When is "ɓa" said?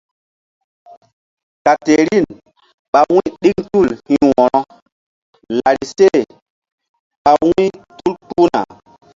2.91-2.99, 7.23-7.31